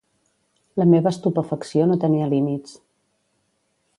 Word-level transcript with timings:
La 0.81 0.87
meva 0.93 1.11
estupefacció 1.15 1.85
no 1.91 1.99
tenia 2.05 2.31
límits. 2.33 2.75